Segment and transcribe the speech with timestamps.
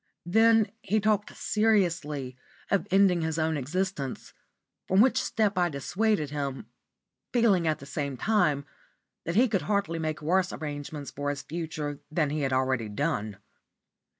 [0.25, 2.35] Then he talked seriously
[2.71, 4.33] of ending his own existence,
[4.87, 6.65] from which step I dissuaded him,
[7.31, 8.65] feeling at the same time,
[9.25, 13.37] that he could hardly make worse arrangements for his future than he had already done.